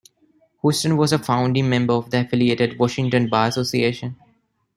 [0.63, 4.15] Houston was a founding member of the affiliated Washington Bar Association.